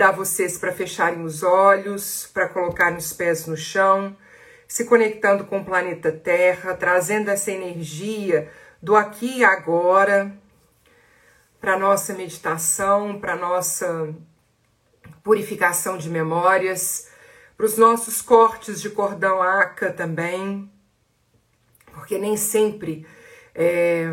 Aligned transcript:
Convidar 0.00 0.12
vocês 0.12 0.56
para 0.56 0.72
fecharem 0.72 1.22
os 1.22 1.42
olhos, 1.42 2.26
para 2.32 2.48
colocarem 2.48 2.96
os 2.96 3.12
pés 3.12 3.46
no 3.46 3.54
chão, 3.54 4.16
se 4.66 4.86
conectando 4.86 5.44
com 5.44 5.58
o 5.58 5.64
planeta 5.64 6.10
Terra, 6.10 6.74
trazendo 6.74 7.28
essa 7.30 7.50
energia 7.50 8.50
do 8.80 8.96
aqui 8.96 9.40
e 9.40 9.44
agora 9.44 10.34
para 11.60 11.78
nossa 11.78 12.14
meditação, 12.14 13.20
para 13.20 13.36
nossa 13.36 14.08
purificação 15.22 15.98
de 15.98 16.08
memórias, 16.08 17.10
para 17.54 17.66
os 17.66 17.76
nossos 17.76 18.22
cortes 18.22 18.80
de 18.80 18.88
cordão 18.88 19.42
aca 19.42 19.92
também, 19.92 20.72
porque 21.92 22.16
nem 22.16 22.38
sempre 22.38 23.06
é, 23.54 24.06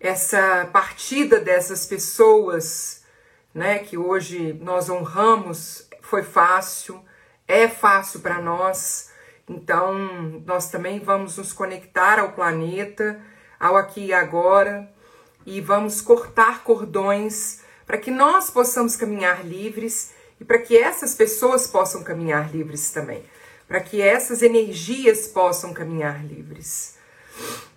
essa 0.00 0.68
partida 0.72 1.38
dessas 1.38 1.86
pessoas 1.86 3.03
né, 3.54 3.78
que 3.78 3.96
hoje 3.96 4.52
nós 4.60 4.90
honramos, 4.90 5.88
foi 6.02 6.22
fácil, 6.22 7.02
é 7.46 7.68
fácil 7.68 8.20
para 8.20 8.40
nós. 8.40 9.10
Então, 9.48 10.42
nós 10.44 10.70
também 10.70 10.98
vamos 10.98 11.38
nos 11.38 11.52
conectar 11.52 12.18
ao 12.18 12.32
planeta, 12.32 13.20
ao 13.60 13.76
aqui 13.76 14.06
e 14.06 14.12
agora, 14.12 14.90
e 15.46 15.60
vamos 15.60 16.00
cortar 16.00 16.64
cordões 16.64 17.60
para 17.86 17.98
que 17.98 18.10
nós 18.10 18.50
possamos 18.50 18.96
caminhar 18.96 19.46
livres 19.46 20.12
e 20.40 20.44
para 20.44 20.58
que 20.58 20.76
essas 20.76 21.14
pessoas 21.14 21.66
possam 21.66 22.02
caminhar 22.02 22.50
livres 22.50 22.90
também, 22.90 23.22
para 23.68 23.80
que 23.80 24.00
essas 24.00 24.42
energias 24.42 25.28
possam 25.28 25.72
caminhar 25.72 26.24
livres. 26.24 26.96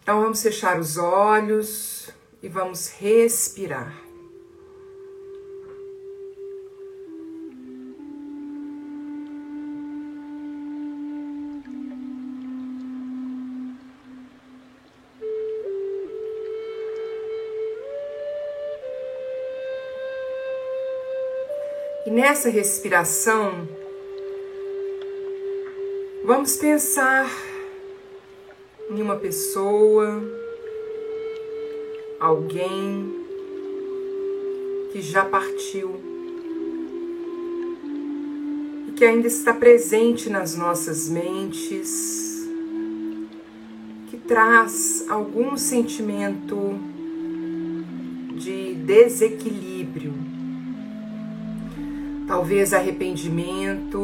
Então, 0.02 0.22
vamos 0.22 0.42
fechar 0.42 0.80
os 0.80 0.98
olhos 0.98 2.10
e 2.42 2.48
vamos 2.48 2.88
respirar. 2.88 4.07
Nessa 22.18 22.50
respiração, 22.50 23.68
vamos 26.26 26.56
pensar 26.56 27.30
em 28.90 29.00
uma 29.00 29.18
pessoa, 29.18 30.20
alguém 32.20 33.14
que 34.92 35.00
já 35.00 35.26
partiu 35.26 36.02
e 38.88 38.94
que 38.94 39.06
ainda 39.06 39.28
está 39.28 39.54
presente 39.54 40.28
nas 40.28 40.56
nossas 40.56 41.08
mentes, 41.08 42.50
que 44.10 44.18
traz 44.18 45.06
algum 45.08 45.56
sentimento 45.56 46.80
de 48.34 48.74
desequilíbrio 48.74 49.77
talvez 52.38 52.72
arrependimento, 52.72 54.00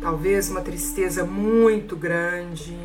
talvez 0.00 0.48
uma 0.48 0.60
tristeza 0.60 1.24
muito 1.24 1.96
grande, 1.96 2.78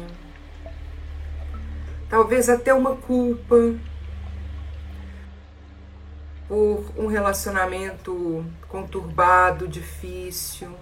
talvez 2.09 2.49
até 2.49 2.73
uma 2.73 2.95
culpa 2.95 3.55
por 6.47 6.83
um 6.97 7.05
relacionamento 7.05 8.43
conturbado, 8.67 9.67
difícil, 9.67 10.75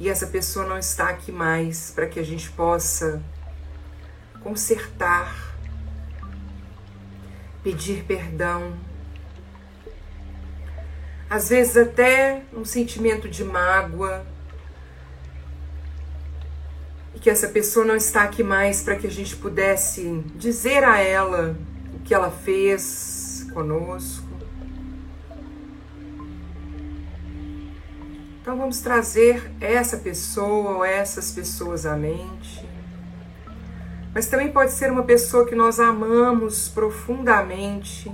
e 0.00 0.08
essa 0.08 0.26
pessoa 0.26 0.66
não 0.66 0.76
está 0.76 1.10
aqui 1.10 1.30
mais 1.30 1.92
para 1.92 2.08
que 2.08 2.18
a 2.18 2.24
gente 2.24 2.50
possa 2.50 3.22
consertar, 4.42 5.54
pedir 7.62 8.02
perdão 8.02 8.76
às 11.32 11.48
vezes 11.48 11.78
até 11.78 12.42
um 12.52 12.62
sentimento 12.62 13.26
de 13.26 13.42
mágoa, 13.42 14.22
e 17.14 17.18
que 17.18 17.30
essa 17.30 17.48
pessoa 17.48 17.86
não 17.86 17.96
está 17.96 18.24
aqui 18.24 18.42
mais 18.42 18.82
para 18.82 18.96
que 18.96 19.06
a 19.06 19.10
gente 19.10 19.34
pudesse 19.36 20.22
dizer 20.36 20.84
a 20.84 20.98
ela 20.98 21.56
o 21.94 22.00
que 22.00 22.12
ela 22.12 22.30
fez 22.30 23.46
conosco. 23.54 24.28
Então 28.42 28.58
vamos 28.58 28.82
trazer 28.82 29.50
essa 29.58 29.96
pessoa 29.96 30.76
ou 30.76 30.84
essas 30.84 31.32
pessoas 31.32 31.86
à 31.86 31.96
mente. 31.96 32.62
Mas 34.12 34.26
também 34.26 34.52
pode 34.52 34.72
ser 34.72 34.92
uma 34.92 35.04
pessoa 35.04 35.46
que 35.46 35.54
nós 35.54 35.80
amamos 35.80 36.68
profundamente 36.68 38.12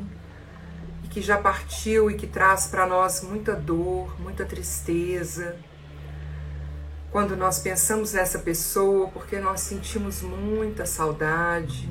que 1.19 1.23
já 1.23 1.37
partiu 1.37 2.09
e 2.09 2.15
que 2.15 2.29
traz 2.29 2.69
para 2.69 2.87
nós 2.87 3.23
muita 3.25 3.53
dor, 3.53 4.15
muita 4.21 4.45
tristeza. 4.45 5.57
Quando 7.11 7.37
nós 7.37 7.59
pensamos 7.59 8.13
nessa 8.13 8.39
pessoa, 8.39 9.09
porque 9.09 9.41
nós 9.41 9.63
sentimos 9.63 10.23
muita 10.23 10.87
saudade. 10.87 11.89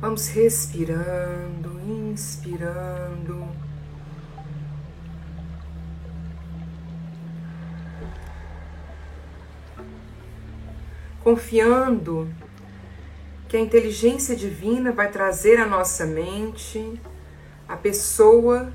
Vamos 0.00 0.28
respirando, 0.28 1.78
inspirando. 2.10 3.46
Confiando 11.22 12.45
que 13.48 13.56
a 13.56 13.60
inteligência 13.60 14.34
divina 14.34 14.90
vai 14.92 15.10
trazer 15.10 15.60
à 15.60 15.66
nossa 15.66 16.04
mente 16.04 17.00
a 17.68 17.76
pessoa 17.76 18.72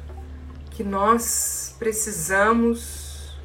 que 0.70 0.84
nós 0.84 1.76
precisamos 1.78 3.38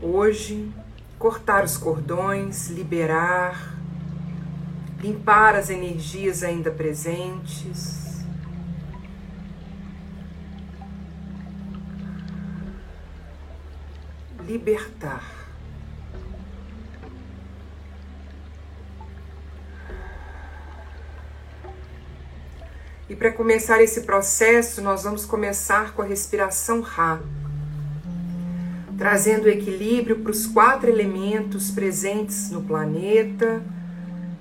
hoje 0.00 0.72
cortar 1.18 1.64
os 1.64 1.76
cordões, 1.76 2.68
liberar, 2.68 3.76
limpar 5.00 5.54
as 5.54 5.70
energias 5.70 6.42
ainda 6.42 6.70
presentes. 6.70 8.24
Libertar. 14.46 15.45
E 23.08 23.14
para 23.14 23.30
começar 23.30 23.80
esse 23.80 24.00
processo, 24.00 24.82
nós 24.82 25.04
vamos 25.04 25.24
começar 25.24 25.94
com 25.94 26.02
a 26.02 26.04
respiração 26.04 26.80
Ra, 26.80 27.20
trazendo 28.98 29.48
equilíbrio 29.48 30.18
para 30.18 30.32
os 30.32 30.44
quatro 30.44 30.90
elementos 30.90 31.70
presentes 31.70 32.50
no 32.50 32.62
planeta, 32.62 33.62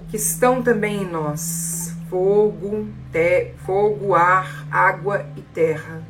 que 0.10 0.18
estão 0.18 0.64
também 0.64 1.04
em 1.04 1.08
nós: 1.08 1.94
fogo, 2.10 2.88
te, 3.12 3.54
fogo, 3.68 4.16
ar, 4.16 4.66
água 4.72 5.28
e 5.38 5.42
terra. 5.42 6.02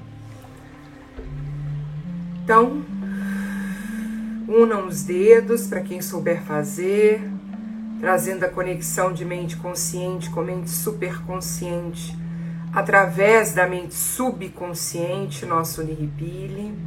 Então, 2.42 2.86
unam 4.48 4.88
os 4.88 5.04
dedos 5.04 5.68
para 5.68 5.82
quem 5.82 6.02
souber 6.02 6.42
fazer, 6.44 7.22
trazendo 8.00 8.46
a 8.46 8.50
conexão 8.50 9.12
de 9.12 9.26
mente 9.26 9.58
consciente 9.58 10.30
com 10.30 10.42
mente 10.42 10.70
superconsciente 10.70 12.24
através 12.76 13.54
da 13.54 13.66
mente 13.66 13.96
subconsciente, 13.96 15.46
nosso 15.46 15.82
Niripili. 15.82 16.78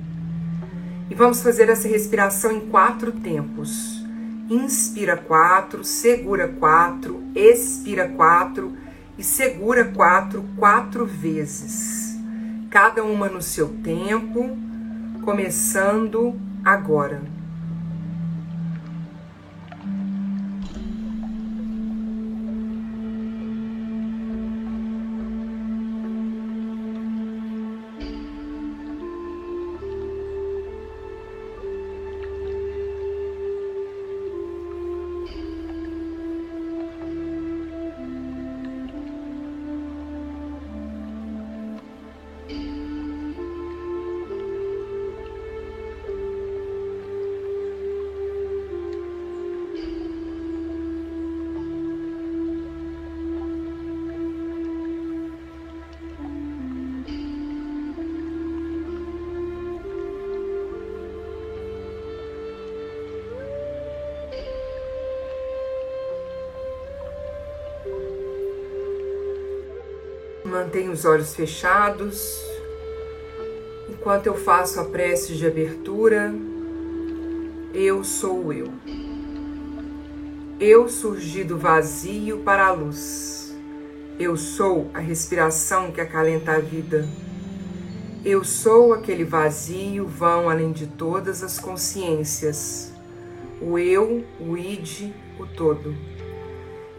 E 1.08 1.14
vamos 1.14 1.43
fazer 1.43 1.70
essa 1.70 1.88
respiração 1.88 2.52
em 2.52 2.69
quatro 2.69 3.11
tempos. 3.11 4.05
Inspira 4.50 5.17
quatro, 5.17 5.82
segura 5.82 6.46
quatro, 6.46 7.23
expira 7.35 8.06
quatro 8.06 8.76
e 9.17 9.25
segura 9.25 9.87
quatro, 9.87 10.44
quatro 10.58 11.06
vezes. 11.06 12.19
Cada 12.69 13.02
uma 13.02 13.31
no 13.31 13.40
seu 13.40 13.69
tempo, 13.82 14.58
começando 15.25 16.38
agora. 16.62 17.38
Mantenha 70.49 70.91
os 70.91 71.05
olhos 71.05 71.35
fechados 71.35 72.43
enquanto 73.89 74.27
eu 74.27 74.35
faço 74.35 74.81
a 74.81 74.85
prece 74.85 75.35
de 75.35 75.47
abertura. 75.47 76.35
Eu 77.75 78.03
sou 78.03 78.50
eu. 78.53 78.73
Eu 80.59 80.89
surgi 80.89 81.45
do 81.45 81.59
vazio 81.59 82.39
para 82.39 82.67
a 82.67 82.73
luz. 82.73 83.55
Eu 84.19 84.37
sou 84.39 84.91
a 84.95 84.99
respiração 84.99 85.93
que 85.93 86.00
acalenta 86.00 86.53
a 86.53 86.59
vida. 86.59 87.06
Eu 88.25 88.43
sou 88.43 88.95
aquele 88.95 89.25
vazio 89.25 90.06
vão 90.06 90.49
além 90.49 90.73
de 90.73 90.87
todas 90.87 91.43
as 91.43 91.59
consciências. 91.59 92.91
O 93.61 93.79
eu, 93.79 94.25
o 94.41 94.56
id, 94.56 95.12
o 95.39 95.47
todo. 95.47 95.95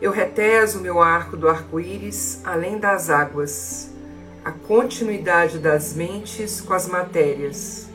Eu 0.01 0.11
reteso 0.11 0.79
meu 0.79 1.01
arco 1.01 1.35
do 1.35 1.49
arco-íris 1.49 2.39
além 2.45 2.79
das 2.79 3.09
águas, 3.09 3.91
a 4.45 4.51
continuidade 4.51 5.59
das 5.59 5.93
mentes 5.93 6.61
com 6.61 6.73
as 6.73 6.87
matérias. 6.87 7.89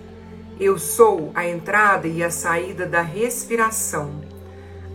Eu 0.61 0.79
sou 0.79 1.33
a 1.35 1.49
entrada 1.49 2.07
e 2.07 2.23
a 2.23 2.31
saída 2.31 2.87
da 2.87 3.01
respiração, 3.01 4.21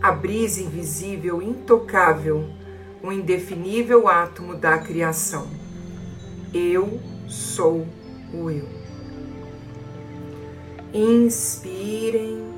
a 0.00 0.12
brisa 0.12 0.62
invisível, 0.62 1.42
intocável, 1.42 2.48
o 3.02 3.10
indefinível 3.10 4.06
átomo 4.06 4.54
da 4.54 4.78
criação. 4.78 5.48
Eu 6.54 7.00
sou 7.26 7.88
o 8.32 8.50
eu. 8.50 8.68
Inspirem 10.94 12.49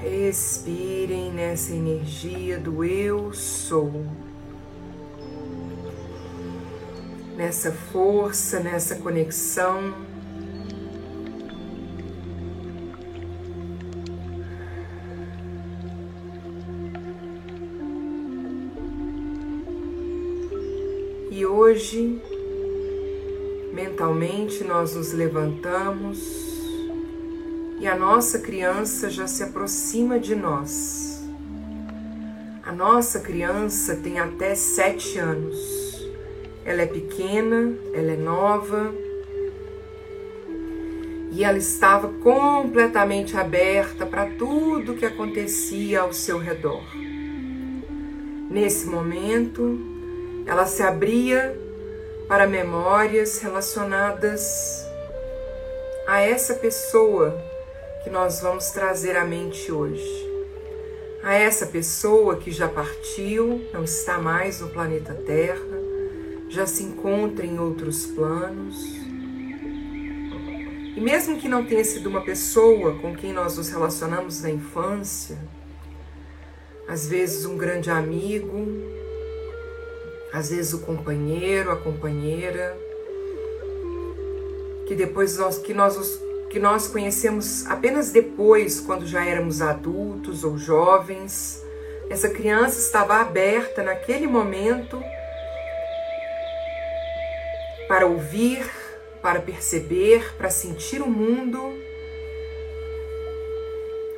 Respirem 0.00 1.32
nessa 1.32 1.72
energia 1.72 2.56
do 2.56 2.84
eu 2.84 3.32
sou. 3.32 4.06
Nessa 7.36 7.72
força, 7.72 8.60
nessa 8.60 8.94
conexão. 8.94 9.92
E 21.28 21.44
hoje, 21.44 22.22
mentalmente, 23.72 24.62
nós 24.62 24.94
nos 24.94 25.12
levantamos 25.12 26.47
e 27.80 27.86
a 27.86 27.96
nossa 27.96 28.40
criança 28.40 29.08
já 29.08 29.26
se 29.26 29.42
aproxima 29.42 30.18
de 30.18 30.34
nós. 30.34 31.22
A 32.64 32.72
nossa 32.72 33.20
criança 33.20 33.96
tem 33.96 34.18
até 34.18 34.54
sete 34.54 35.18
anos. 35.18 36.06
Ela 36.64 36.82
é 36.82 36.86
pequena, 36.86 37.72
ela 37.94 38.12
é 38.12 38.16
nova 38.16 38.92
e 41.30 41.44
ela 41.44 41.56
estava 41.56 42.08
completamente 42.08 43.36
aberta 43.36 44.04
para 44.04 44.26
tudo 44.26 44.94
que 44.94 45.06
acontecia 45.06 46.00
ao 46.00 46.12
seu 46.12 46.38
redor. 46.38 46.82
Nesse 48.50 48.86
momento, 48.86 49.78
ela 50.46 50.66
se 50.66 50.82
abria 50.82 51.58
para 52.26 52.46
memórias 52.46 53.38
relacionadas 53.38 54.84
a 56.06 56.20
essa 56.20 56.54
pessoa 56.54 57.47
que 58.08 58.14
nós 58.14 58.40
vamos 58.40 58.70
trazer 58.70 59.18
à 59.18 59.24
mente 59.26 59.70
hoje. 59.70 60.26
A 61.22 61.34
essa 61.34 61.66
pessoa 61.66 62.36
que 62.36 62.50
já 62.50 62.66
partiu, 62.66 63.68
não 63.70 63.84
está 63.84 64.16
mais 64.16 64.62
no 64.62 64.70
planeta 64.70 65.12
Terra, 65.12 65.78
já 66.48 66.64
se 66.64 66.84
encontra 66.84 67.44
em 67.44 67.60
outros 67.60 68.06
planos. 68.06 68.82
E 70.96 70.98
mesmo 70.98 71.38
que 71.38 71.48
não 71.48 71.66
tenha 71.66 71.84
sido 71.84 72.08
uma 72.08 72.22
pessoa 72.22 72.98
com 72.98 73.14
quem 73.14 73.30
nós 73.30 73.58
nos 73.58 73.68
relacionamos 73.68 74.40
na 74.40 74.50
infância, 74.50 75.36
às 76.88 77.06
vezes 77.06 77.44
um 77.44 77.58
grande 77.58 77.90
amigo, 77.90 78.66
às 80.32 80.48
vezes 80.48 80.72
o 80.72 80.78
companheiro, 80.78 81.70
a 81.70 81.76
companheira, 81.76 82.74
que 84.86 84.94
depois 84.94 85.36
nós, 85.36 85.58
que 85.58 85.74
nós 85.74 85.94
que 86.50 86.58
nós 86.58 86.88
conhecemos 86.88 87.66
apenas 87.66 88.10
depois, 88.10 88.80
quando 88.80 89.06
já 89.06 89.24
éramos 89.24 89.60
adultos 89.60 90.44
ou 90.44 90.56
jovens. 90.56 91.62
Essa 92.10 92.28
criança 92.30 92.78
estava 92.78 93.16
aberta 93.16 93.82
naquele 93.82 94.26
momento 94.26 95.02
para 97.86 98.06
ouvir, 98.06 98.70
para 99.20 99.40
perceber, 99.40 100.34
para 100.36 100.50
sentir 100.50 101.02
o 101.02 101.08
mundo, 101.08 101.60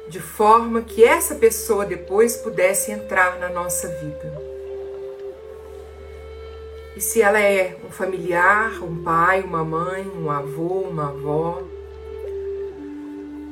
de 0.08 0.20
forma 0.20 0.82
que 0.82 1.04
essa 1.04 1.36
pessoa 1.36 1.86
depois 1.86 2.36
pudesse 2.36 2.90
entrar 2.90 3.38
na 3.38 3.48
nossa 3.48 3.88
vida. 3.88 4.50
E 6.96 7.00
se 7.00 7.22
ela 7.22 7.40
é 7.40 7.76
um 7.84 7.90
familiar, 7.90 8.82
um 8.82 9.02
pai, 9.02 9.40
uma 9.42 9.64
mãe, 9.64 10.06
um 10.06 10.30
avô, 10.30 10.80
uma 10.80 11.08
avó, 11.08 11.62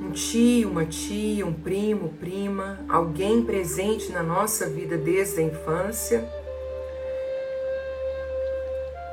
um 0.08 0.12
tio, 0.12 0.70
uma 0.70 0.86
tia, 0.86 1.46
um 1.46 1.52
primo, 1.52 2.08
prima, 2.18 2.80
alguém 2.88 3.42
presente 3.44 4.10
na 4.10 4.22
nossa 4.22 4.66
vida 4.66 4.96
desde 4.96 5.40
a 5.40 5.42
infância. 5.42 6.26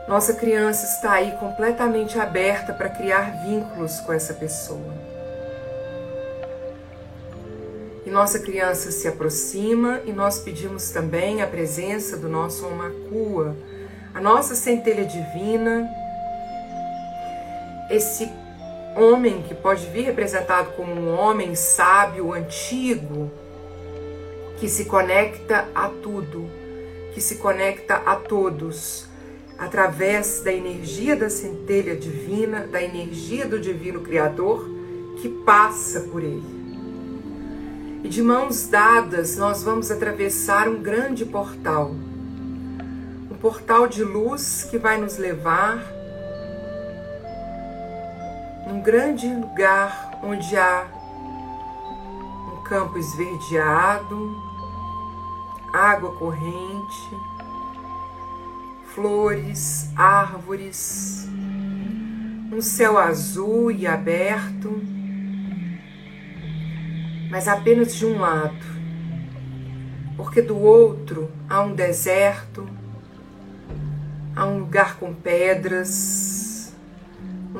Nossa 0.07 0.33
criança 0.33 0.85
está 0.85 1.13
aí 1.13 1.33
completamente 1.33 2.17
aberta 2.17 2.71
para 2.71 2.87
criar 2.87 3.43
vínculos 3.43 3.99
com 3.99 4.13
essa 4.13 4.33
pessoa. 4.33 4.93
E 8.05 8.09
nossa 8.09 8.39
criança 8.39 8.89
se 8.91 9.07
aproxima 9.07 9.99
e 10.05 10.13
nós 10.13 10.39
pedimos 10.39 10.91
também 10.91 11.41
a 11.41 11.47
presença 11.47 12.15
do 12.15 12.29
nosso 12.29 12.65
Omakua, 12.65 13.53
a 14.13 14.21
nossa 14.21 14.55
centelha 14.55 15.03
divina, 15.03 15.89
esse 17.89 18.31
homem 18.95 19.41
que 19.41 19.53
pode 19.53 19.85
vir 19.87 20.05
representado 20.05 20.71
como 20.71 20.93
um 20.93 21.13
homem 21.19 21.53
sábio, 21.55 22.33
antigo, 22.33 23.29
que 24.59 24.69
se 24.69 24.85
conecta 24.85 25.67
a 25.75 25.89
tudo, 25.89 26.49
que 27.13 27.21
se 27.21 27.35
conecta 27.35 27.95
a 27.95 28.15
todos, 28.15 29.07
através 29.57 30.41
da 30.41 30.51
energia 30.51 31.15
da 31.15 31.29
centelha 31.29 31.95
divina, 31.95 32.67
da 32.67 32.81
energia 32.81 33.45
do 33.45 33.59
divino 33.59 34.01
Criador 34.01 34.69
que 35.21 35.29
passa 35.29 36.01
por 36.01 36.21
ele. 36.21 36.55
E 38.03 38.09
de 38.09 38.21
mãos 38.21 38.67
dadas, 38.67 39.35
nós 39.37 39.63
vamos 39.63 39.89
atravessar 39.89 40.69
um 40.69 40.81
grande 40.81 41.25
portal. 41.25 41.95
Um 43.31 43.35
portal 43.35 43.87
de 43.87 44.03
luz 44.03 44.67
que 44.69 44.77
vai 44.77 44.99
nos 44.99 45.17
levar 45.17 45.94
num 48.65 48.81
grande 48.81 49.27
lugar 49.27 50.19
onde 50.23 50.57
há 50.57 50.87
um 52.51 52.63
campo 52.63 52.97
esverdeado, 52.97 54.35
água 55.71 56.11
corrente, 56.13 57.09
flores, 58.93 59.89
árvores, 59.95 61.27
um 62.51 62.61
céu 62.61 62.97
azul 62.97 63.69
e 63.69 63.85
aberto, 63.85 64.81
mas 67.29 67.47
apenas 67.47 67.95
de 67.95 68.05
um 68.05 68.19
lado, 68.19 68.65
porque 70.17 70.41
do 70.41 70.57
outro 70.57 71.29
há 71.49 71.61
um 71.61 71.73
deserto, 71.73 72.67
há 74.35 74.45
um 74.45 74.59
lugar 74.59 74.95
com 74.95 75.13
pedras, 75.13 76.44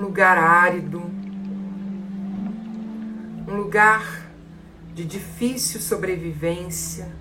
lugar 0.06 0.38
árido, 0.38 1.02
um 3.48 3.56
lugar 3.56 4.30
de 4.94 5.04
difícil 5.04 5.82
sobrevivência 5.82 7.12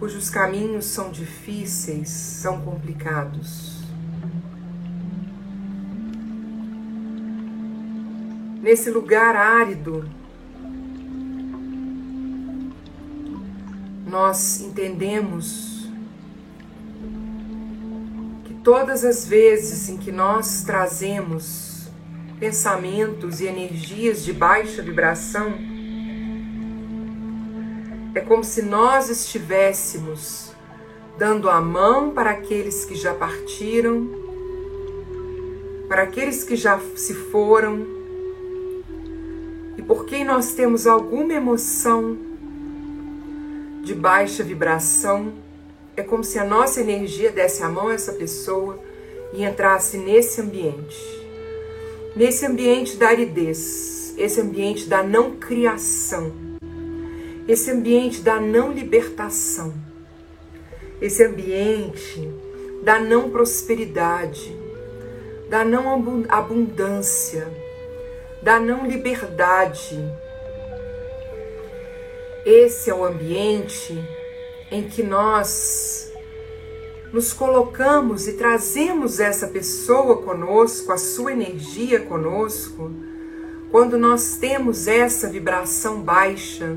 cujos 0.00 0.28
caminhos 0.28 0.86
são 0.86 1.12
difíceis, 1.12 2.08
são 2.08 2.60
complicados. 2.60 3.84
Nesse 8.60 8.90
lugar 8.90 9.36
árido, 9.36 10.10
nós 14.08 14.60
entendemos 14.60 15.88
que 18.44 18.54
todas 18.54 19.04
as 19.04 19.24
vezes 19.24 19.88
em 19.88 19.96
que 19.96 20.10
nós 20.10 20.64
trazemos 20.64 21.75
pensamentos 22.38 23.40
e 23.40 23.46
energias 23.46 24.24
de 24.24 24.32
baixa 24.32 24.82
vibração, 24.82 25.54
é 28.14 28.20
como 28.20 28.44
se 28.44 28.62
nós 28.62 29.10
estivéssemos 29.10 30.52
dando 31.18 31.48
a 31.48 31.60
mão 31.60 32.10
para 32.10 32.30
aqueles 32.30 32.84
que 32.84 32.94
já 32.94 33.14
partiram, 33.14 34.08
para 35.88 36.02
aqueles 36.02 36.44
que 36.44 36.56
já 36.56 36.78
se 36.94 37.14
foram, 37.14 37.86
e 39.76 39.82
por 39.82 40.04
quem 40.04 40.24
nós 40.24 40.52
temos 40.52 40.86
alguma 40.86 41.32
emoção 41.32 42.16
de 43.82 43.94
baixa 43.94 44.42
vibração, 44.42 45.32
é 45.96 46.02
como 46.02 46.24
se 46.24 46.38
a 46.38 46.44
nossa 46.44 46.80
energia 46.80 47.30
desse 47.30 47.62
a 47.62 47.68
mão 47.68 47.88
a 47.88 47.94
essa 47.94 48.12
pessoa 48.12 48.78
e 49.32 49.44
entrasse 49.44 49.96
nesse 49.96 50.40
ambiente. 50.40 51.15
Nesse 52.16 52.46
ambiente 52.46 52.96
da 52.96 53.08
aridez, 53.08 54.14
esse 54.18 54.40
ambiente 54.40 54.88
da 54.88 55.02
não 55.02 55.36
criação 55.36 56.46
esse 57.48 57.70
ambiente 57.70 58.22
da 58.22 58.40
não 58.40 58.72
libertação, 58.72 59.72
esse 61.00 61.24
ambiente 61.24 62.28
da 62.82 62.98
não 62.98 63.30
prosperidade, 63.30 64.56
da 65.48 65.64
não 65.64 66.24
abundância, 66.28 67.46
da 68.42 68.58
não 68.58 68.84
liberdade. 68.84 69.96
Esse 72.44 72.90
é 72.90 72.94
o 72.94 73.04
ambiente 73.04 73.96
em 74.72 74.88
que 74.88 75.04
nós 75.04 76.12
nos 77.12 77.32
colocamos 77.32 78.26
e 78.26 78.32
trazemos 78.32 79.20
essa 79.20 79.46
pessoa 79.46 80.22
conosco, 80.22 80.92
a 80.92 80.98
sua 80.98 81.32
energia 81.32 82.00
conosco, 82.00 82.90
quando 83.70 83.96
nós 83.96 84.36
temos 84.36 84.86
essa 84.86 85.28
vibração 85.28 86.00
baixa 86.00 86.76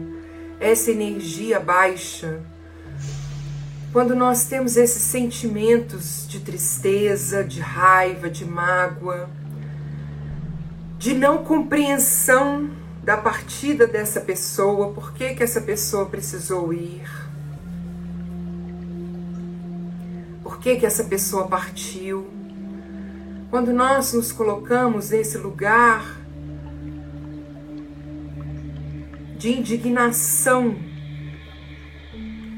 essa 0.60 0.92
energia 0.92 1.60
baixa, 1.60 2.42
quando 3.94 4.16
nós 4.16 4.46
temos 4.46 4.76
esses 4.78 5.02
sentimentos 5.02 6.28
de 6.28 6.42
tristeza, 6.42 7.44
de 7.44 7.60
raiva, 7.60 8.30
de 8.30 8.46
mágoa, 8.46 9.30
de 10.98 11.14
não 11.14 11.44
compreensão 11.44 12.70
da 13.02 13.16
partida 13.16 13.88
dessa 13.88 14.20
pessoa, 14.20 14.92
por 14.92 15.14
que, 15.14 15.34
que 15.34 15.42
essa 15.42 15.62
pessoa 15.62 16.06
precisou 16.06 16.74
ir, 16.74 17.10
que, 20.62 20.76
que 20.76 20.86
essa 20.86 21.04
pessoa 21.04 21.48
partiu. 21.48 22.28
Quando 23.50 23.74
nós 23.74 24.14
nos 24.14 24.32
colocamos 24.32 25.10
nesse 25.10 25.38
lugar 25.38 26.18
de 29.38 29.58
indignação 29.58 30.76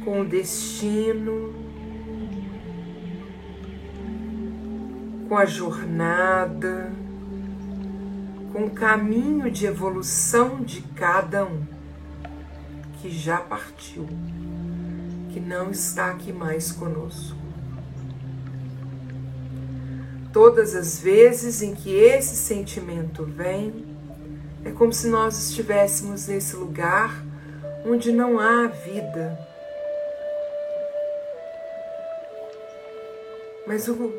com 0.03 0.21
o 0.21 0.25
destino, 0.25 1.53
com 5.29 5.37
a 5.37 5.45
jornada, 5.45 6.91
com 8.51 8.65
o 8.65 8.71
caminho 8.71 9.49
de 9.49 9.65
evolução 9.65 10.61
de 10.61 10.81
cada 10.95 11.45
um 11.45 11.65
que 13.01 13.09
já 13.09 13.37
partiu, 13.37 14.07
que 15.31 15.39
não 15.39 15.71
está 15.71 16.11
aqui 16.11 16.33
mais 16.33 16.71
conosco. 16.71 17.50
Todas 20.33 20.75
as 20.75 20.99
vezes 20.99 21.61
em 21.61 21.75
que 21.75 21.93
esse 21.93 22.35
sentimento 22.35 23.25
vem, 23.25 23.85
é 24.63 24.71
como 24.71 24.93
se 24.93 25.07
nós 25.07 25.49
estivéssemos 25.49 26.27
nesse 26.27 26.55
lugar 26.55 27.23
onde 27.85 28.11
não 28.11 28.39
há 28.39 28.67
vida. 28.67 29.37
Mas 33.65 33.87
o 33.87 34.13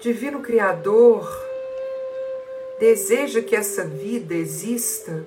Divino 0.00 0.40
Criador 0.40 1.28
deseja 2.78 3.42
que 3.42 3.56
essa 3.56 3.84
vida 3.84 4.34
exista 4.34 5.24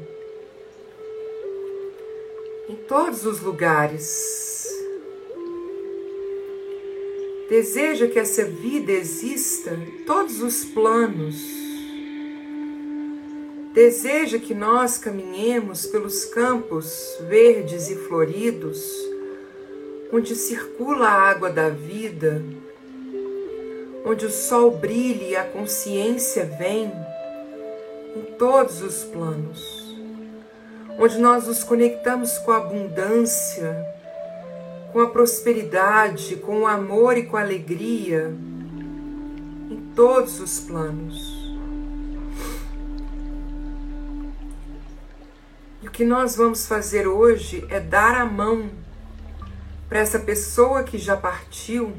em 2.68 2.76
todos 2.76 3.26
os 3.26 3.42
lugares. 3.42 4.69
Deseja 7.50 8.08
que 8.08 8.20
essa 8.20 8.46
vida 8.46 8.92
exista 8.92 9.76
todos 10.06 10.40
os 10.40 10.64
planos. 10.66 11.36
Deseja 13.74 14.38
que 14.38 14.54
nós 14.54 15.00
caminhemos 15.00 15.88
pelos 15.88 16.26
campos 16.26 17.18
verdes 17.28 17.90
e 17.90 17.96
floridos, 17.96 18.80
onde 20.14 20.36
circula 20.36 21.08
a 21.08 21.30
água 21.30 21.50
da 21.50 21.70
vida, 21.70 22.44
onde 24.06 24.28
o 24.28 24.32
sol 24.32 24.70
brilha 24.70 25.24
e 25.24 25.36
a 25.36 25.44
consciência 25.44 26.46
vem 26.46 26.92
em 28.16 28.22
todos 28.38 28.84
os 28.84 29.04
planos, 29.06 29.96
onde 31.00 31.18
nós 31.18 31.48
nos 31.48 31.64
conectamos 31.64 32.38
com 32.40 32.52
a 32.52 32.58
abundância, 32.58 33.99
com 34.92 35.00
a 35.02 35.10
prosperidade, 35.10 36.36
com 36.38 36.62
o 36.62 36.68
amor 36.68 37.18
e 37.18 37.24
com 37.24 37.38
a 37.38 37.42
alegria 37.42 38.34
em 39.70 39.92
todos 39.96 40.40
os 40.40 40.60
planos. 40.60 41.40
o 45.90 45.92
que 45.92 46.04
nós 46.06 46.36
vamos 46.36 46.68
fazer 46.68 47.08
hoje 47.08 47.66
é 47.70 47.80
dar 47.80 48.14
a 48.16 48.24
mão 48.24 48.70
para 49.88 50.00
essa 50.00 50.20
pessoa 50.20 50.84
que 50.84 51.00
já 51.00 51.18
partiu 51.18 51.96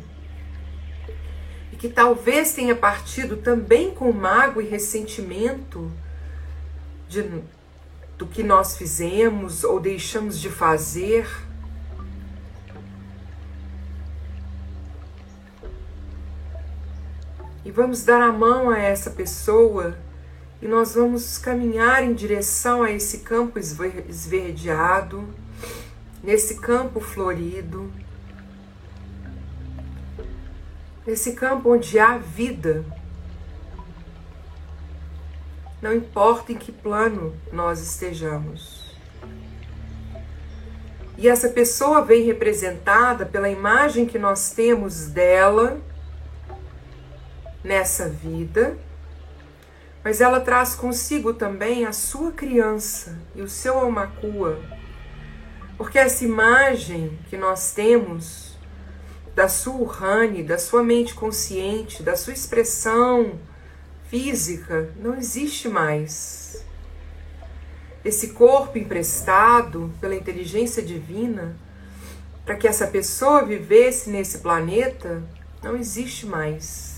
e 1.73 1.77
que 1.77 1.89
talvez 1.89 2.53
tenha 2.53 2.77
partido 2.77 3.39
também 3.39 3.93
com 3.93 4.13
mágoa 4.13 4.63
e 4.63 4.69
ressentimento 4.69 5.91
de, 7.09 7.43
do 8.17 8.27
que 8.27 8.45
nós 8.45 8.77
fizemos 8.77 9.65
ou 9.65 9.81
deixamos 9.81 10.39
de 10.39 10.49
fazer. 10.49 11.27
E 17.65 17.71
vamos 17.71 18.05
dar 18.05 18.23
a 18.23 18.33
mão 18.33 18.71
a 18.71 18.79
essa 18.79 19.11
pessoa 19.11 19.97
e 20.63 20.69
nós 20.69 20.95
vamos 20.95 21.39
caminhar 21.39 22.03
em 22.03 22.15
direção 22.15 22.83
a 22.83 22.91
esse 22.91 23.19
campo 23.19 23.59
esverdeado, 23.59 25.29
nesse 26.23 26.57
campo 26.57 27.01
florido, 27.01 27.91
nesse 31.07 31.33
campo 31.33 31.75
onde 31.75 31.99
há 31.99 32.17
vida. 32.19 32.85
Não 35.81 35.95
importa 35.95 36.53
em 36.53 36.57
que 36.57 36.73
plano 36.73 37.35
nós 37.53 37.81
estejamos. 37.81 38.95
E 41.17 41.29
essa 41.29 41.51
pessoa 41.51 42.03
vem 42.03 42.25
representada 42.25 43.27
pela 43.27 43.49
imagem 43.49 44.07
que 44.07 44.19
nós 44.19 44.53
temos 44.53 45.07
dela 45.07 45.81
nessa 47.63 48.09
vida 48.09 48.77
mas 50.03 50.21
ela 50.21 50.41
traz 50.41 50.75
consigo 50.75 51.35
também 51.35 51.85
a 51.85 51.93
sua 51.93 52.33
criança 52.33 53.19
e 53.35 53.43
o 53.43 53.49
seu 53.49 53.79
almacua. 53.79 54.59
Porque 55.77 55.99
essa 55.99 56.25
imagem 56.25 57.19
que 57.29 57.37
nós 57.37 57.73
temos 57.73 58.59
da 59.35 59.49
sua 59.49 59.75
Urhane, 59.75 60.43
da 60.43 60.59
sua 60.59 60.83
mente 60.83 61.15
consciente, 61.15 62.03
da 62.03 62.17
sua 62.17 62.33
expressão 62.33 63.39
física, 64.09 64.91
não 64.97 65.15
existe 65.17 65.69
mais. 65.69 66.65
Esse 68.05 68.29
corpo 68.29 68.79
emprestado 68.79 69.93
pela 70.01 70.15
inteligência 70.15 70.83
divina 70.83 71.55
para 72.45 72.57
que 72.57 72.67
essa 72.67 72.87
pessoa 72.87 73.45
vivesse 73.45 74.09
nesse 74.09 74.39
planeta 74.39 75.23
não 75.63 75.77
existe 75.77 76.27
mais 76.27 76.90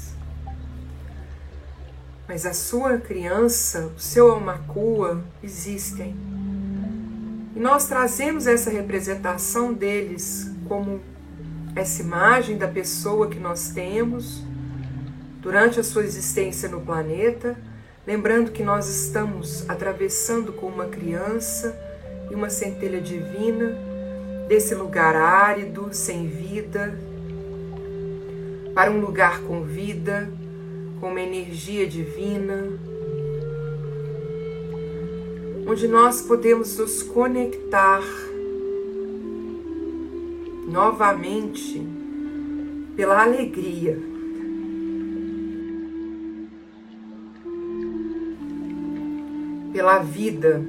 mas 2.29 2.47
a 2.47 2.55
sua 2.55 2.99
criança, 2.99 3.93
o 3.97 4.01
seu 4.01 4.31
almacua 4.31 5.23
existem. 5.43 6.15
E 7.55 7.61
nós 7.61 7.87
trazemos 7.87 8.47
essa 8.47 8.71
representação 8.71 9.73
deles 9.73 10.51
como 10.69 11.01
essa 11.75 12.03
imagem 12.03 12.57
da 12.57 12.69
pessoa 12.69 13.29
que 13.29 13.39
nós 13.39 13.71
temos 13.71 14.43
durante 15.41 15.81
a 15.81 15.83
sua 15.83 16.05
existência 16.05 16.69
no 16.69 16.81
planeta, 16.81 17.57
lembrando 18.07 18.53
que 18.53 18.63
nós 18.63 18.89
estamos 18.89 19.69
atravessando 19.69 20.53
com 20.53 20.67
uma 20.67 20.87
criança 20.87 21.77
e 22.31 22.35
uma 22.35 22.49
centelha 22.49 23.01
divina 23.01 23.77
desse 24.49 24.75
lugar 24.75 25.17
árido, 25.17 25.89
sem 25.93 26.29
vida, 26.29 26.99
para 28.75 28.91
um 28.91 29.01
lugar 29.01 29.41
com 29.43 29.65
vida, 29.65 30.31
com 31.03 31.09
uma 31.09 31.21
energia 31.21 31.85
divina, 31.85 32.79
onde 35.67 35.89
nós 35.89 36.23
podemos 36.23 36.79
nos 36.79 37.03
conectar 37.03 38.05
novamente 40.69 41.85
pela 42.95 43.21
alegria. 43.21 43.99
Pela 49.73 49.99
vida. 49.99 50.63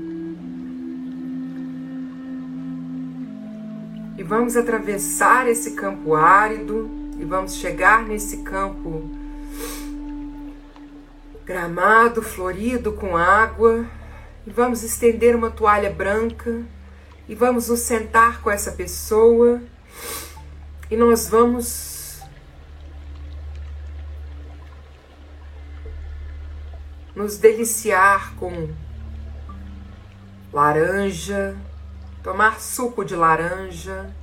E 4.17 4.23
vamos 4.23 4.57
atravessar 4.57 5.47
esse 5.47 5.75
campo 5.75 6.15
árido 6.15 6.89
e 7.19 7.23
vamos 7.23 7.53
chegar 7.53 8.03
nesse 8.07 8.37
campo 8.37 9.21
gramado 11.45 12.21
florido 12.21 12.93
com 12.93 13.17
água, 13.17 13.85
e 14.45 14.51
vamos 14.51 14.83
estender 14.83 15.35
uma 15.35 15.49
toalha 15.49 15.89
branca. 15.89 16.63
E 17.27 17.35
vamos 17.35 17.69
nos 17.69 17.79
sentar 17.79 18.41
com 18.41 18.51
essa 18.51 18.73
pessoa. 18.73 19.61
E 20.91 20.97
nós 20.97 21.29
vamos 21.29 22.21
nos 27.15 27.37
deliciar 27.37 28.35
com 28.35 28.69
laranja, 30.51 31.55
tomar 32.21 32.59
suco 32.59 33.05
de 33.05 33.15
laranja, 33.15 34.13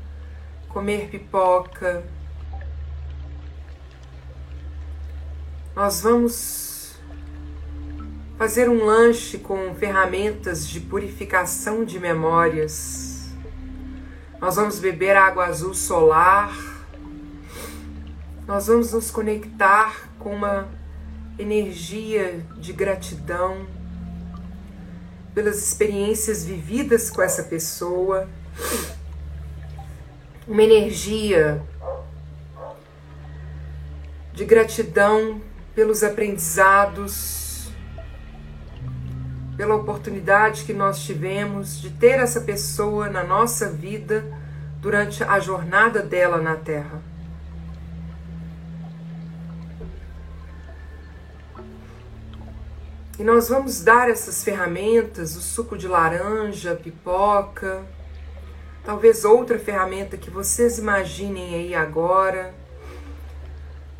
comer 0.68 1.08
pipoca. 1.08 2.04
Nós 5.74 6.02
vamos 6.02 6.69
fazer 8.40 8.70
um 8.70 8.86
lanche 8.86 9.36
com 9.36 9.74
ferramentas 9.74 10.66
de 10.66 10.80
purificação 10.80 11.84
de 11.84 12.00
memórias. 12.00 13.28
Nós 14.40 14.56
vamos 14.56 14.78
beber 14.78 15.14
água 15.14 15.44
azul 15.44 15.74
solar. 15.74 16.50
Nós 18.46 18.66
vamos 18.66 18.94
nos 18.94 19.10
conectar 19.10 20.08
com 20.18 20.34
uma 20.34 20.66
energia 21.38 22.42
de 22.56 22.72
gratidão 22.72 23.66
pelas 25.34 25.58
experiências 25.58 26.42
vividas 26.42 27.10
com 27.10 27.20
essa 27.20 27.42
pessoa. 27.42 28.26
Uma 30.48 30.62
energia 30.62 31.60
de 34.32 34.46
gratidão 34.46 35.42
pelos 35.74 36.02
aprendizados 36.02 37.39
pela 39.60 39.74
oportunidade 39.74 40.64
que 40.64 40.72
nós 40.72 41.00
tivemos 41.00 41.82
de 41.82 41.90
ter 41.90 42.18
essa 42.18 42.40
pessoa 42.40 43.10
na 43.10 43.22
nossa 43.22 43.68
vida 43.68 44.24
durante 44.80 45.22
a 45.22 45.38
jornada 45.38 46.00
dela 46.00 46.38
na 46.38 46.56
Terra. 46.56 47.02
E 53.18 53.22
nós 53.22 53.50
vamos 53.50 53.82
dar 53.82 54.08
essas 54.08 54.42
ferramentas, 54.42 55.36
o 55.36 55.42
suco 55.42 55.76
de 55.76 55.86
laranja, 55.86 56.74
pipoca, 56.74 57.82
talvez 58.82 59.26
outra 59.26 59.58
ferramenta 59.58 60.16
que 60.16 60.30
vocês 60.30 60.78
imaginem 60.78 61.54
aí 61.54 61.74
agora. 61.74 62.54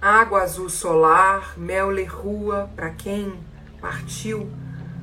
Água 0.00 0.40
azul 0.40 0.70
solar, 0.70 1.52
mel 1.58 1.90
lerrua 1.90 2.70
para 2.74 2.88
quem 2.88 3.38
partiu 3.78 4.50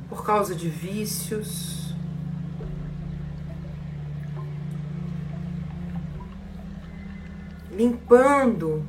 por 0.09 0.25
causa 0.25 0.55
de 0.55 0.69
vícios. 0.69 1.95
Limpando 7.71 8.83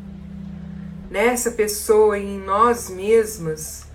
nessa 1.11 1.51
pessoa 1.51 2.19
e 2.19 2.25
em 2.25 2.39
nós 2.39 2.89
mesmas 2.89 3.87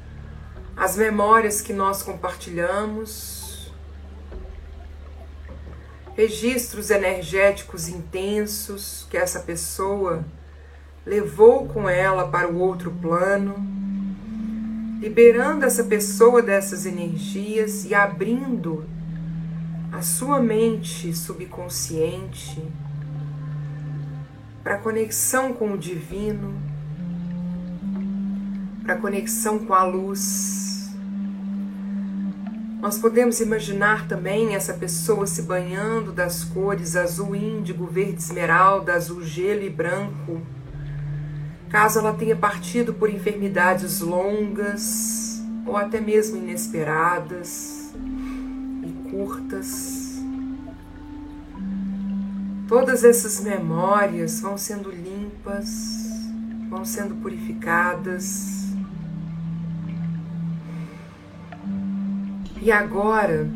as 0.76 0.98
memórias 0.98 1.62
que 1.62 1.72
nós 1.72 2.02
compartilhamos, 2.02 3.72
registros 6.16 6.90
energéticos 6.90 7.88
intensos 7.88 9.08
que 9.10 9.18
essa 9.18 9.40
pessoa 9.40 10.24
levou 11.06 11.68
com 11.68 11.90
ela 11.90 12.28
para 12.28 12.48
o 12.48 12.60
outro 12.60 12.92
plano 12.92 13.73
liberando 15.04 15.66
essa 15.66 15.84
pessoa 15.84 16.42
dessas 16.42 16.86
energias 16.86 17.84
e 17.84 17.94
abrindo 17.94 18.86
a 19.92 20.02
sua 20.02 20.40
mente 20.40 21.14
subconsciente 21.14 22.64
para 24.64 24.78
conexão 24.78 25.52
com 25.52 25.74
o 25.74 25.78
divino, 25.78 26.54
para 28.82 28.96
conexão 28.96 29.60
com 29.60 29.74
a 29.74 29.84
luz. 29.84 30.90
Nós 32.80 32.98
podemos 32.98 33.42
imaginar 33.42 34.08
também 34.08 34.56
essa 34.56 34.74
pessoa 34.74 35.28
se 35.28 35.42
banhando 35.42 36.14
das 36.14 36.46
cores 36.46 36.96
azul 36.96 37.36
índigo, 37.36 37.88
verde 37.88 38.20
esmeralda, 38.20 38.94
azul 38.94 39.22
gelo 39.22 39.64
e 39.64 39.70
branco 39.70 40.42
caso 41.74 41.98
ela 41.98 42.14
tenha 42.14 42.36
partido 42.36 42.94
por 42.94 43.10
enfermidades 43.10 44.00
longas 44.00 45.42
ou 45.66 45.76
até 45.76 46.00
mesmo 46.00 46.38
inesperadas 46.38 47.92
e 48.84 49.10
curtas. 49.10 50.22
Todas 52.68 53.04
essas 53.04 53.44
memórias 53.44 54.40
vão 54.40 54.56
sendo 54.56 54.92
limpas, 54.92 55.68
vão 56.70 56.86
sendo 56.86 57.16
purificadas. 57.16 58.68
E 62.62 62.72
agora 62.72 63.50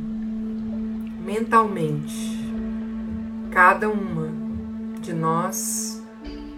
mentalmente, 1.24 2.52
cada 3.52 3.88
uma 3.88 4.28
de 5.02 5.14
nós 5.14 5.97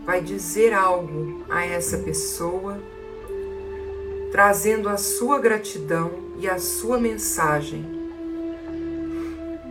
vai 0.09 0.21
dizer 0.21 0.73
algo 0.73 1.43
a 1.47 1.63
essa 1.63 1.99
pessoa, 1.99 2.79
trazendo 4.31 4.89
a 4.89 4.97
sua 4.97 5.37
gratidão 5.37 6.33
e 6.39 6.49
a 6.49 6.57
sua 6.57 6.99
mensagem. 6.99 7.85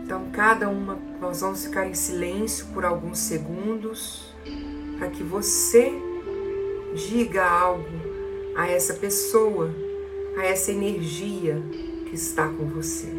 Então, 0.01 0.31
cada 0.31 0.69
uma, 0.69 0.97
nós 1.19 1.41
vamos 1.41 1.65
ficar 1.65 1.85
em 1.87 1.93
silêncio 1.93 2.67
por 2.67 2.85
alguns 2.85 3.19
segundos 3.19 4.33
para 4.97 5.09
que 5.09 5.23
você 5.23 5.91
diga 6.95 7.45
algo 7.45 7.83
a 8.55 8.65
essa 8.65 8.93
pessoa, 8.93 9.69
a 10.37 10.45
essa 10.45 10.71
energia 10.71 11.61
que 12.05 12.15
está 12.15 12.47
com 12.47 12.65
você. 12.65 13.18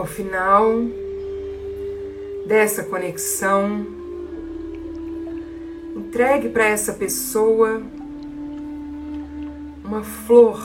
Ao 0.00 0.06
final 0.06 0.64
dessa 2.46 2.82
conexão, 2.84 3.86
entregue 5.94 6.48
para 6.48 6.64
essa 6.64 6.94
pessoa 6.94 7.82
uma 9.84 10.02
flor, 10.02 10.58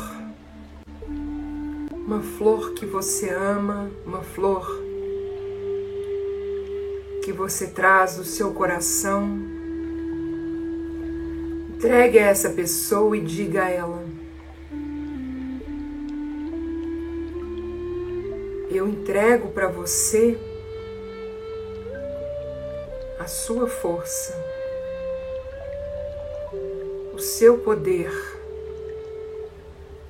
uma 1.91 2.21
flor 2.21 2.75
que 2.75 2.85
você 2.85 3.29
ama, 3.29 3.91
uma 4.05 4.21
flor 4.21 4.65
que 7.21 7.33
você 7.33 7.67
traz 7.67 8.15
do 8.15 8.23
seu 8.23 8.53
coração. 8.53 9.37
Entregue 11.75 12.19
a 12.19 12.27
essa 12.27 12.51
pessoa 12.51 13.17
e 13.17 13.19
diga 13.19 13.65
a 13.65 13.69
ela: 13.69 13.94
entrego 19.05 19.49
para 19.49 19.67
você 19.67 20.35
a 23.19 23.27
sua 23.27 23.67
força, 23.67 24.35
o 27.13 27.19
seu 27.19 27.59
poder, 27.59 28.11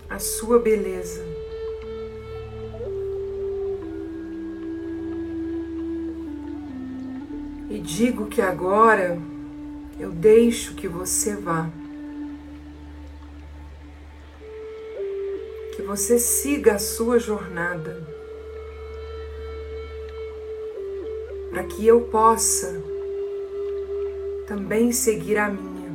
a 0.10 0.18
sua 0.18 0.60
beleza. 0.60 1.26
E 7.70 7.78
digo 7.80 8.28
que 8.28 8.42
agora 8.42 9.20
eu 10.00 10.14
deixo 10.14 10.74
que 10.74 10.88
você 10.88 11.36
vá. 11.36 11.70
Que 15.76 15.82
você 15.82 16.18
siga 16.18 16.76
a 16.76 16.80
sua 16.80 17.20
jornada. 17.20 18.15
Para 21.56 21.64
que 21.64 21.88
eu 21.88 22.02
possa 22.02 22.84
também 24.46 24.92
seguir 24.92 25.38
a 25.38 25.48
minha. 25.48 25.90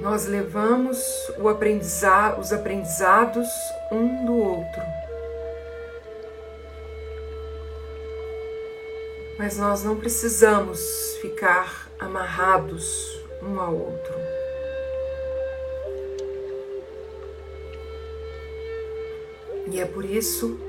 Nós 0.00 0.26
levamos 0.26 0.96
os 1.36 2.52
aprendizados 2.52 3.48
um 3.90 4.26
do 4.26 4.36
outro. 4.36 4.82
Mas 9.40 9.58
nós 9.58 9.82
não 9.82 9.96
precisamos 9.96 11.18
ficar 11.20 11.90
amarrados 11.98 13.20
um 13.42 13.58
ao 13.58 13.74
outro. 13.74 14.14
E 19.66 19.80
é 19.80 19.84
por 19.84 20.04
isso 20.04 20.67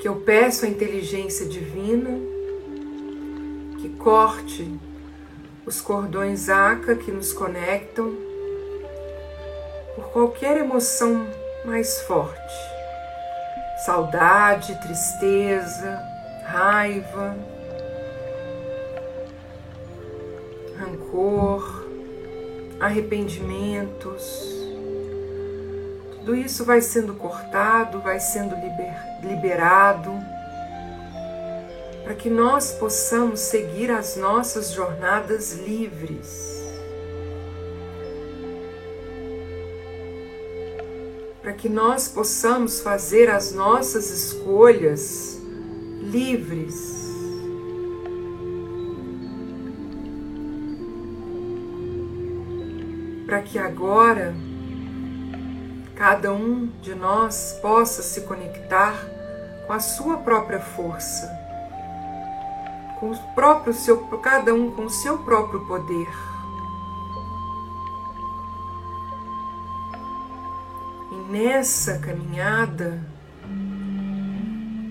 que 0.00 0.06
eu 0.06 0.16
peço 0.16 0.64
à 0.64 0.68
inteligência 0.68 1.46
divina 1.46 2.10
que 3.78 3.88
corte 3.90 4.78
os 5.66 5.80
cordões 5.80 6.48
ACA 6.48 6.96
que 6.96 7.10
nos 7.12 7.32
conectam 7.32 8.16
por 9.94 10.10
qualquer 10.10 10.56
emoção 10.56 11.28
mais 11.64 12.00
forte. 12.02 12.54
Saudade, 13.84 14.80
tristeza, 14.80 16.00
raiva, 16.44 17.36
rancor, 20.78 21.86
arrependimentos. 22.80 24.57
Tudo 26.28 26.40
isso 26.40 26.62
vai 26.62 26.82
sendo 26.82 27.14
cortado, 27.14 28.00
vai 28.00 28.20
sendo 28.20 28.54
liberado, 29.22 30.12
para 32.04 32.14
que 32.14 32.28
nós 32.28 32.72
possamos 32.72 33.40
seguir 33.40 33.90
as 33.90 34.14
nossas 34.14 34.72
jornadas 34.72 35.54
livres. 35.54 36.28
Para 41.40 41.54
que 41.54 41.66
nós 41.66 42.08
possamos 42.08 42.82
fazer 42.82 43.30
as 43.30 43.52
nossas 43.52 44.10
escolhas 44.10 45.40
livres. 46.02 46.74
Para 53.24 53.40
que 53.40 53.58
agora 53.58 54.34
cada 55.98 56.32
um 56.32 56.68
de 56.80 56.94
nós 56.94 57.58
possa 57.60 58.04
se 58.04 58.20
conectar 58.20 58.94
com 59.66 59.72
a 59.72 59.80
sua 59.80 60.18
própria 60.18 60.60
força, 60.60 61.28
com 63.00 63.10
o 63.10 63.18
próprio 63.34 63.74
seu, 63.74 64.06
cada 64.18 64.54
um 64.54 64.70
com 64.70 64.84
o 64.84 64.90
seu 64.90 65.18
próprio 65.18 65.66
poder. 65.66 66.08
E 71.10 71.32
nessa 71.32 71.98
caminhada 71.98 73.04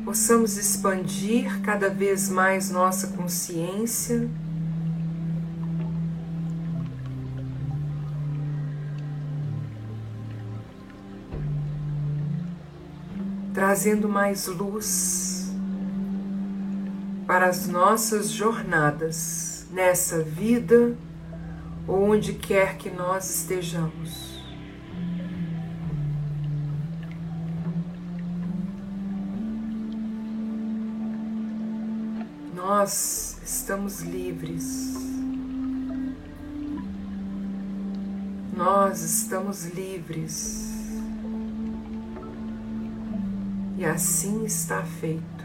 possamos 0.03 0.57
expandir 0.57 1.61
cada 1.61 1.89
vez 1.89 2.27
mais 2.27 2.69
nossa 2.69 3.07
consciência 3.15 4.29
trazendo 13.67 14.07
mais 14.07 14.47
luz 14.47 15.51
para 17.27 17.47
as 17.47 17.67
nossas 17.67 18.29
jornadas 18.29 19.67
nessa 19.71 20.23
vida 20.23 20.95
ou 21.85 22.11
onde 22.11 22.31
quer 22.31 22.77
que 22.77 22.89
nós 22.89 23.29
estejamos. 23.29 24.41
Nós 32.55 33.37
estamos 33.43 33.99
livres. 33.99 34.93
Nós 38.55 39.01
estamos 39.01 39.65
livres. 39.65 40.66
E 43.77 43.85
assim 43.85 44.43
está 44.43 44.81
feito. 44.81 45.36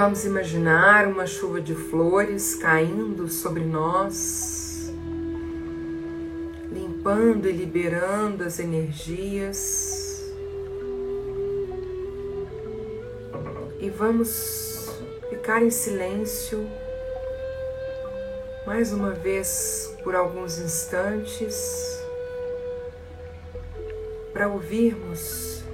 Vamos 0.00 0.24
imaginar 0.24 1.08
uma 1.08 1.26
chuva 1.26 1.60
de 1.60 1.74
flores 1.74 2.54
caindo 2.54 3.26
sobre 3.26 3.64
nós, 3.64 4.92
limpando 6.70 7.48
e 7.48 7.52
liberando 7.52 8.44
as 8.44 8.60
energias. 8.60 10.32
E 13.80 13.90
vamos 13.90 14.88
ficar 15.30 15.64
em 15.64 15.70
silêncio 15.70 16.64
mais 18.64 18.92
uma 18.92 19.10
vez 19.10 19.92
por 20.04 20.14
alguns 20.14 20.60
instantes 20.60 22.00
para 24.32 24.46
ouvirmos 24.46 25.64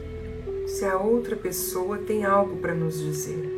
se 0.67 0.87
a 0.87 0.97
outra 0.97 1.37
pessoa 1.37 1.99
tem 1.99 2.25
algo 2.25 2.57
para 2.57 2.73
nos 2.73 2.99
dizer. 2.99 3.54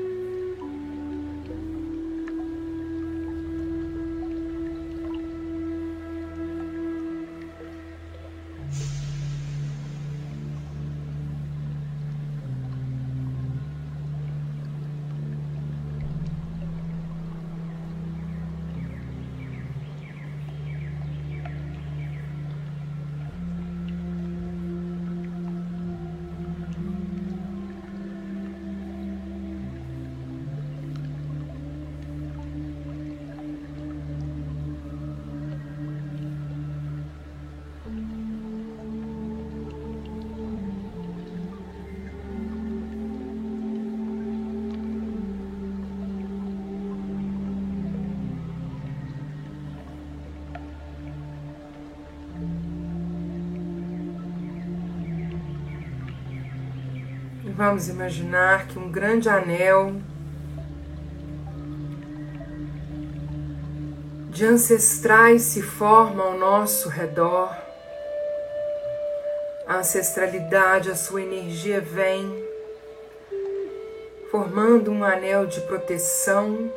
Vamos 57.56 57.88
imaginar 57.88 58.68
que 58.68 58.78
um 58.78 58.92
grande 58.92 59.30
anel 59.30 59.94
de 64.28 64.44
ancestrais 64.44 65.40
se 65.40 65.62
forma 65.62 66.22
ao 66.22 66.36
nosso 66.36 66.90
redor. 66.90 67.56
A 69.66 69.78
ancestralidade, 69.78 70.90
a 70.90 70.94
sua 70.94 71.22
energia 71.22 71.80
vem 71.80 72.44
formando 74.30 74.90
um 74.90 75.02
anel 75.02 75.46
de 75.46 75.62
proteção, 75.62 76.70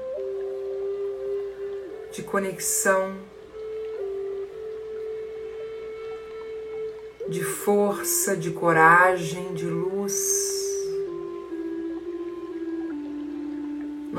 de 2.14 2.24
conexão, 2.24 3.18
de 7.28 7.44
força, 7.44 8.38
de 8.38 8.52
coragem, 8.52 9.54
de 9.54 9.66
luz. 9.66 10.49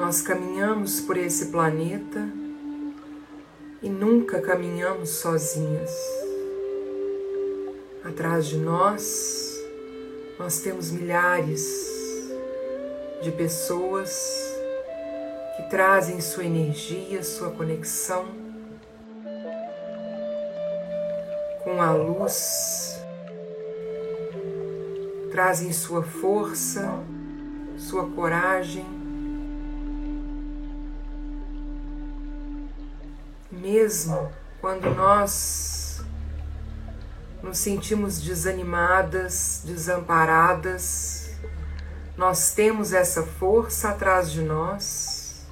Nós 0.00 0.22
caminhamos 0.22 0.98
por 0.98 1.18
esse 1.18 1.48
planeta 1.48 2.26
e 3.82 3.88
nunca 3.90 4.40
caminhamos 4.40 5.10
sozinhas. 5.10 5.90
Atrás 8.02 8.46
de 8.46 8.56
nós, 8.56 9.62
nós 10.38 10.60
temos 10.60 10.90
milhares 10.90 11.62
de 13.22 13.30
pessoas 13.30 14.10
que 15.56 15.64
trazem 15.68 16.18
sua 16.18 16.44
energia, 16.44 17.22
sua 17.22 17.50
conexão 17.50 18.24
com 21.62 21.82
a 21.82 21.92
luz, 21.92 22.98
trazem 25.30 25.74
sua 25.74 26.02
força, 26.02 26.90
sua 27.76 28.08
coragem 28.12 28.99
mesmo 33.70 34.32
quando 34.60 34.92
nós 34.96 36.02
nos 37.40 37.56
sentimos 37.56 38.20
desanimadas, 38.20 39.62
desamparadas, 39.64 41.30
nós 42.16 42.52
temos 42.52 42.92
essa 42.92 43.22
força 43.22 43.90
atrás 43.90 44.30
de 44.30 44.42
nós 44.42 45.46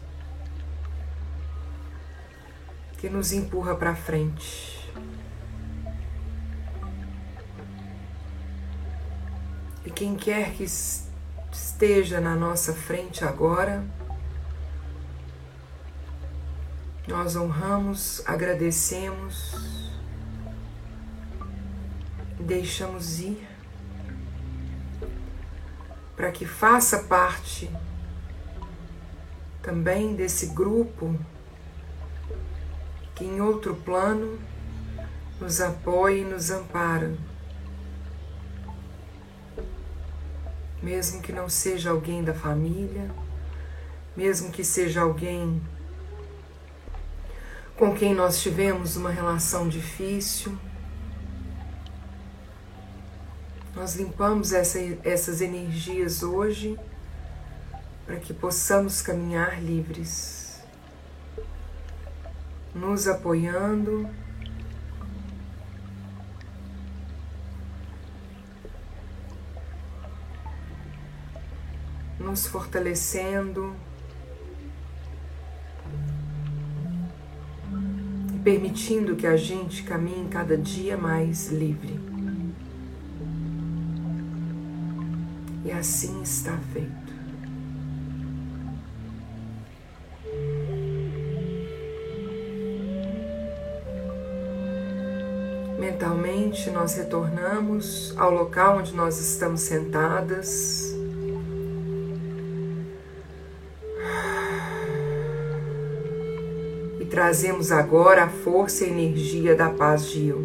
que 2.98 3.08
nos 3.08 3.32
empurra 3.32 3.76
para 3.76 3.94
frente. 3.94 4.92
E 9.86 9.90
quem 9.90 10.16
quer 10.16 10.54
que 10.54 10.64
esteja 10.64 12.20
na 12.20 12.34
nossa 12.34 12.74
frente 12.74 13.24
agora, 13.24 13.84
Nós 17.08 17.36
honramos, 17.36 18.22
agradecemos, 18.26 19.54
deixamos 22.38 23.18
ir 23.18 23.48
para 26.14 26.30
que 26.30 26.44
faça 26.44 27.04
parte 27.04 27.70
também 29.62 30.14
desse 30.14 30.48
grupo 30.48 31.18
que 33.14 33.24
em 33.24 33.40
outro 33.40 33.74
plano 33.74 34.38
nos 35.40 35.62
apoia 35.62 36.18
e 36.20 36.24
nos 36.24 36.50
ampara. 36.50 37.16
Mesmo 40.82 41.22
que 41.22 41.32
não 41.32 41.48
seja 41.48 41.88
alguém 41.88 42.22
da 42.22 42.34
família, 42.34 43.10
mesmo 44.14 44.52
que 44.52 44.62
seja 44.62 45.00
alguém 45.00 45.58
com 47.78 47.94
quem 47.94 48.12
nós 48.12 48.42
tivemos 48.42 48.96
uma 48.96 49.08
relação 49.08 49.68
difícil. 49.68 50.58
Nós 53.72 53.94
limpamos 53.94 54.52
essa, 54.52 54.80
essas 55.04 55.40
energias 55.40 56.24
hoje 56.24 56.76
para 58.04 58.16
que 58.16 58.34
possamos 58.34 59.00
caminhar 59.00 59.62
livres, 59.62 60.60
nos 62.74 63.06
apoiando. 63.06 64.08
nos 72.18 72.48
fortalecendo 72.48 73.74
permitindo 78.48 79.14
que 79.14 79.26
a 79.26 79.36
gente 79.36 79.82
caminhe 79.82 80.26
cada 80.30 80.56
dia 80.56 80.96
mais 80.96 81.48
livre. 81.48 82.00
E 85.66 85.70
assim 85.70 86.22
está 86.22 86.56
feito. 86.72 87.12
Mentalmente, 95.78 96.70
nós 96.70 96.94
retornamos 96.94 98.14
ao 98.16 98.30
local 98.30 98.78
onde 98.78 98.94
nós 98.94 99.20
estamos 99.20 99.60
sentadas. 99.60 100.97
Trazemos 107.18 107.72
agora 107.72 108.22
a 108.22 108.28
força 108.28 108.84
e 108.84 108.90
energia 108.90 109.52
da 109.52 109.68
paz 109.68 110.14
eu. 110.14 110.40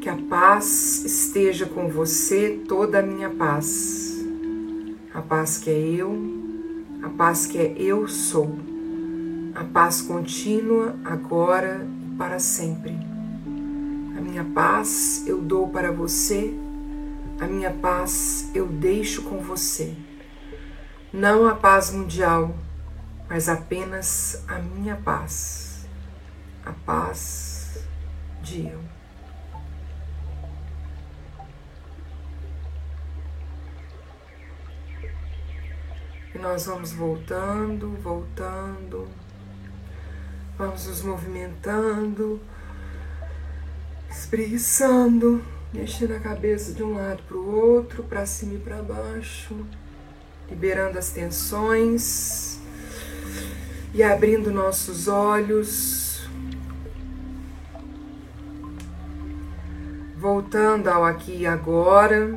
Que 0.00 0.08
a 0.08 0.16
paz 0.16 1.04
esteja 1.04 1.66
com 1.66 1.90
você, 1.90 2.62
toda 2.66 3.00
a 3.00 3.02
minha 3.02 3.28
paz. 3.28 4.24
A 5.12 5.20
paz 5.20 5.58
que 5.58 5.68
é 5.68 5.78
eu, 5.78 6.18
a 7.02 7.10
paz 7.10 7.44
que 7.44 7.58
é 7.58 7.74
eu 7.76 8.08
sou. 8.08 8.58
A 9.54 9.64
paz 9.64 10.00
contínua 10.00 10.96
agora 11.04 11.86
para 12.16 12.38
sempre. 12.38 12.96
A 14.16 14.20
minha 14.22 14.44
paz 14.44 15.24
eu 15.26 15.42
dou 15.42 15.68
para 15.68 15.92
você, 15.92 16.54
a 17.38 17.46
minha 17.46 17.70
paz 17.70 18.50
eu 18.54 18.66
deixo 18.66 19.20
com 19.24 19.40
você. 19.40 19.92
Não 21.12 21.46
a 21.46 21.54
paz 21.54 21.92
mundial, 21.92 22.54
mas 23.28 23.48
apenas 23.48 24.42
a 24.48 24.58
minha 24.58 24.96
paz, 24.96 25.86
a 26.64 26.72
paz 26.72 27.78
de 28.42 28.68
eu. 28.68 28.80
E 36.34 36.38
nós 36.38 36.66
vamos 36.66 36.92
voltando, 36.92 37.96
voltando 38.02 39.08
Vamos 40.56 40.86
nos 40.86 41.02
movimentando, 41.02 42.40
espreguiçando, 44.08 45.44
mexendo 45.72 46.12
a 46.12 46.20
cabeça 46.20 46.72
de 46.72 46.80
um 46.80 46.94
lado 46.94 47.24
para 47.24 47.36
o 47.36 47.52
outro, 47.52 48.04
para 48.04 48.24
cima 48.24 48.54
e 48.54 48.58
para 48.58 48.80
baixo, 48.80 49.66
liberando 50.48 50.96
as 50.96 51.10
tensões 51.10 52.53
e 53.94 54.02
abrindo 54.02 54.50
nossos 54.50 55.06
olhos, 55.06 56.28
voltando 60.16 60.88
ao 60.88 61.04
aqui 61.04 61.42
e 61.42 61.46
agora. 61.46 62.36